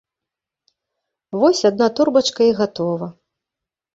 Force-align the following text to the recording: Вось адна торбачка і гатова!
Вось 1.43 1.61
адна 1.69 1.87
торбачка 1.99 2.41
і 2.53 2.55
гатова! 2.61 3.07